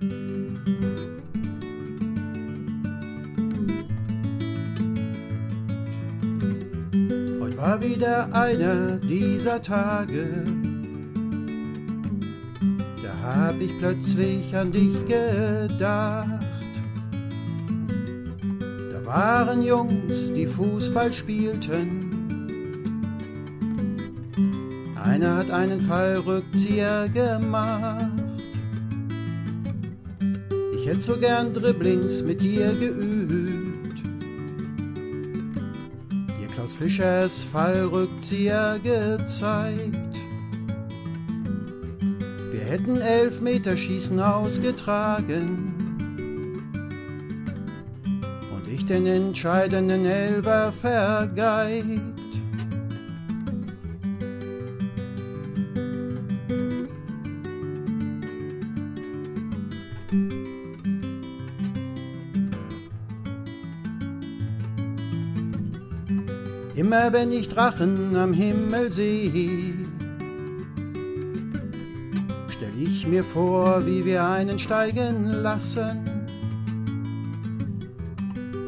Heute 0.00 0.10
war 7.56 7.82
wieder 7.82 8.32
einer 8.32 8.92
dieser 8.98 9.60
Tage, 9.60 10.44
da 13.02 13.12
hab 13.24 13.60
ich 13.60 13.76
plötzlich 13.80 14.54
an 14.54 14.70
dich 14.70 15.04
gedacht. 15.06 16.46
Da 18.92 19.04
waren 19.04 19.62
Jungs, 19.62 20.32
die 20.32 20.46
Fußball 20.46 21.12
spielten. 21.12 22.04
Einer 25.02 25.38
hat 25.38 25.50
einen 25.50 25.80
Fallrückzieher 25.80 27.08
gemacht. 27.08 28.17
Hätte 30.88 31.02
so 31.02 31.18
gern 31.18 31.52
Dribblings 31.52 32.22
mit 32.22 32.40
dir 32.40 32.72
geübt. 32.72 34.00
Dir 36.40 36.46
Klaus 36.54 36.72
Fischers 36.72 37.44
Fallrückzieher 37.52 38.80
gezeigt. 38.82 39.98
Wir 42.50 42.60
hätten 42.60 43.02
Elfmeterschießen 43.02 44.18
ausgetragen. 44.18 45.74
Und 48.06 48.72
ich 48.72 48.86
den 48.86 49.04
entscheidenden 49.04 50.06
Elfer 50.06 50.72
vergeigt. 50.72 52.27
Immer 66.78 67.12
wenn 67.12 67.32
ich 67.32 67.48
Drachen 67.48 68.14
am 68.14 68.32
Himmel 68.32 68.92
sehe, 68.92 69.74
stell 72.48 72.72
ich 72.78 73.04
mir 73.04 73.24
vor, 73.24 73.84
wie 73.84 74.04
wir 74.04 74.24
einen 74.24 74.60
steigen 74.60 75.24
lassen. 75.24 76.04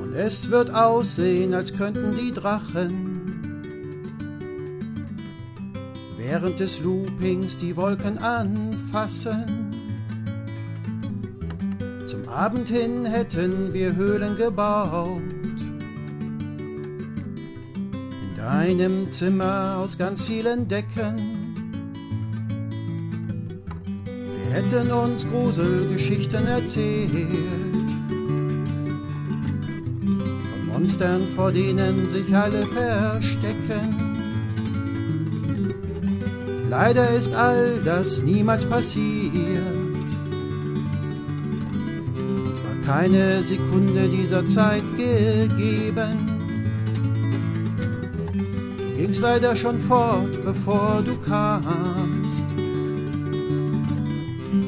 Und 0.02 0.12
es 0.16 0.50
wird 0.50 0.74
aussehen, 0.74 1.54
als 1.54 1.72
könnten 1.72 2.16
die 2.16 2.32
Drachen 2.32 3.06
während 6.18 6.58
des 6.58 6.80
Loopings 6.80 7.58
die 7.58 7.76
Wolken 7.76 8.18
anfassen. 8.18 9.70
Zum 12.08 12.28
Abend 12.28 12.68
hin 12.68 13.04
hätten 13.04 13.72
wir 13.72 13.94
Höhlen 13.94 14.36
gebaut 14.36 15.39
deinem 18.50 19.12
Zimmer 19.12 19.76
aus 19.78 19.96
ganz 19.96 20.22
vielen 20.22 20.66
Decken. 20.66 21.14
Wir 24.24 24.56
hätten 24.56 24.90
uns 24.90 25.24
Gruselgeschichten 25.28 26.46
erzählt. 26.46 27.30
Von 30.50 30.66
Monstern, 30.66 31.28
vor 31.36 31.52
denen 31.52 32.10
sich 32.10 32.34
alle 32.34 32.66
verstecken. 32.66 33.86
Leider 36.68 37.08
ist 37.10 37.32
all 37.32 37.78
das 37.84 38.22
niemals 38.22 38.64
passiert. 38.64 39.62
Uns 42.46 42.60
war 42.64 42.94
keine 42.94 43.44
Sekunde 43.44 44.08
dieser 44.08 44.44
Zeit 44.46 44.82
gegeben 44.96 46.39
ging's 49.00 49.18
leider 49.18 49.56
schon 49.56 49.80
fort, 49.80 50.44
bevor 50.44 51.02
du 51.06 51.16
kamst. 51.16 52.44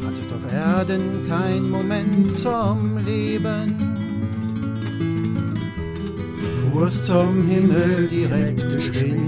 Hattest 0.04 0.32
auf 0.32 0.52
Erden 0.52 1.28
kein 1.28 1.68
Moment 1.68 2.36
zum 2.38 2.96
Leben. 3.04 3.76
Du 6.40 6.70
fuhrst 6.70 7.04
zum 7.04 7.46
Himmel 7.46 8.08
direkt 8.08 8.62
geschwind. 8.74 9.20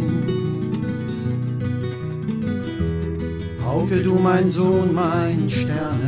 Hauke 3.63 3.97
du 4.03 4.15
mein 4.15 4.51
Sohn, 4.51 4.95
mein 4.95 5.51
Sternenkind. 5.51 6.04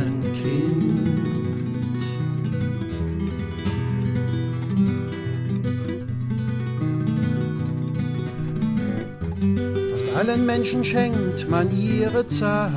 Allen 10.17 10.47
Menschen 10.47 10.83
schenkt 10.83 11.47
man 11.47 11.69
ihre 11.69 12.27
Zeit. 12.27 12.71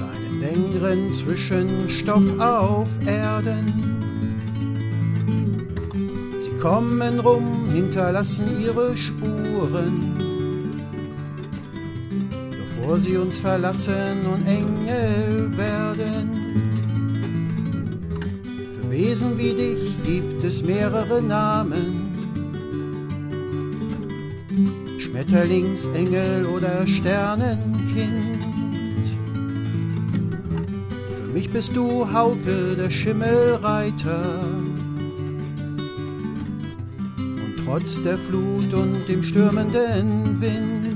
Seinen 0.00 0.40
längeren 0.40 1.14
Zwischenstopp 1.14 2.40
auf 2.40 2.88
Erden. 3.04 3.66
Sie 6.40 6.58
kommen 6.60 7.20
rum, 7.20 7.68
hinterlassen 7.74 8.58
ihre 8.62 8.96
Spuren. 8.96 10.14
Bevor 12.50 12.96
sie 12.96 13.18
uns 13.18 13.36
verlassen 13.36 14.16
und 14.32 14.46
Engel 14.46 15.50
werden. 15.58 16.30
Für 18.80 18.90
Wesen 18.90 19.36
wie 19.36 19.52
dich 19.52 20.02
gibt 20.04 20.42
es 20.42 20.62
mehrere 20.62 21.20
Namen. 21.20 22.01
Schmetterlingsengel 25.12 26.46
oder 26.46 26.86
Sternenkind. 26.86 28.38
Für 31.14 31.32
mich 31.34 31.50
bist 31.50 31.76
du 31.76 32.10
Hauke, 32.10 32.74
der 32.78 32.88
Schimmelreiter. 32.90 34.40
Und 37.18 37.54
trotz 37.62 38.02
der 38.02 38.16
Flut 38.16 38.72
und 38.72 39.06
dem 39.06 39.22
stürmenden 39.22 40.40
Wind 40.40 40.91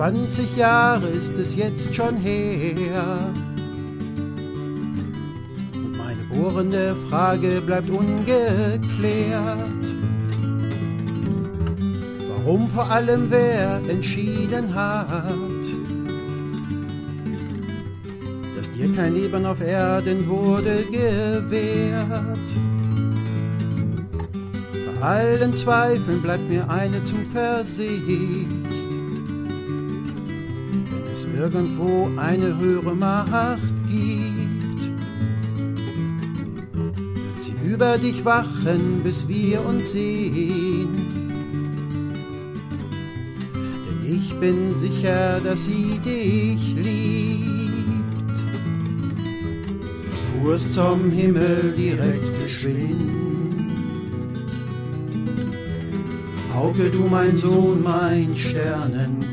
Zwanzig 0.00 0.56
Jahre 0.56 1.08
ist 1.08 1.36
es 1.36 1.54
jetzt 1.54 1.94
schon 1.94 2.16
her. 2.16 3.18
Und 5.74 5.92
meine 5.98 6.22
bohrende 6.32 6.96
Frage 7.10 7.60
bleibt 7.60 7.90
ungeklärt. 7.90 9.60
Warum 12.30 12.66
vor 12.68 12.90
allem 12.90 13.30
wer 13.30 13.78
entschieden 13.90 14.74
hat, 14.74 15.34
dass 18.56 18.72
dir 18.72 18.90
kein 18.94 19.14
Leben 19.16 19.44
auf 19.44 19.60
Erden 19.60 20.26
wurde 20.26 20.82
gewährt. 20.90 22.38
Bei 25.02 25.06
allen 25.06 25.52
Zweifeln 25.52 26.22
bleibt 26.22 26.48
mir 26.48 26.70
eine 26.70 27.04
Zuversicht 27.04 28.79
irgendwo 31.36 32.08
eine 32.16 32.58
höhere 32.58 32.94
Macht 32.94 33.58
gibt, 33.88 34.82
wird 37.16 37.42
sie 37.42 37.54
über 37.64 37.98
dich 37.98 38.24
wachen, 38.24 39.02
bis 39.02 39.26
wir 39.28 39.64
uns 39.64 39.92
sehen. 39.92 40.88
Denn 43.54 44.14
ich 44.16 44.34
bin 44.40 44.76
sicher, 44.76 45.40
dass 45.40 45.66
sie 45.66 45.98
dich 46.04 46.74
liebt. 46.74 47.50
Fuhrst 50.42 50.72
zum 50.72 51.10
Himmel 51.10 51.74
direkt 51.76 52.42
geschwind. 52.42 53.20
Hauke 56.54 56.90
du 56.90 57.06
mein 57.10 57.36
Sohn, 57.36 57.82
mein 57.82 58.36
Sternenkind. 58.36 59.30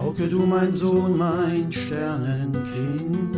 Hauke, 0.00 0.28
du 0.28 0.46
mein 0.46 0.76
Sohn, 0.76 1.18
mein 1.18 1.72
Sternenkind. 1.72 3.36